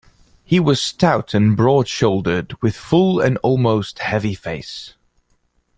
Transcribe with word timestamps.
He 0.43 0.59
was 0.59 0.81
stout 0.81 1.35
and 1.35 1.55
broad-shouldered, 1.55 2.55
with 2.59 2.75
a 2.75 2.79
full 2.79 3.19
and 3.19 3.37
almost 3.43 3.99
heavy 3.99 4.33
face. 4.33 4.95